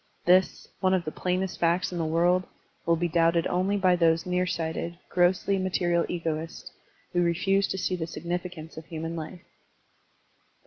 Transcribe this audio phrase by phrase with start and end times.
[0.25, 2.45] This, one of the plainest facts in the world,
[2.87, 6.71] will be doubted only by those near sighted, grossly material egoists
[7.13, 9.41] who refuse to see the significance of human life.